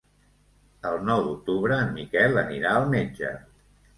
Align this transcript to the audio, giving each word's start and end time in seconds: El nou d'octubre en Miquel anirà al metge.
El 0.91 0.95
nou 1.09 1.19
d'octubre 1.27 1.77
en 1.87 1.93
Miquel 1.99 2.41
anirà 2.45 2.71
al 2.79 2.87
metge. 2.97 3.35